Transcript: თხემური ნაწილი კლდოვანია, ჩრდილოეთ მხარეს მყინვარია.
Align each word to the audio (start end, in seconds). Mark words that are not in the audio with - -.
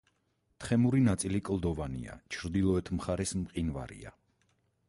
თხემური 0.63 1.01
ნაწილი 1.07 1.41
კლდოვანია, 1.51 2.17
ჩრდილოეთ 2.37 2.93
მხარეს 3.01 3.35
მყინვარია. 3.45 4.19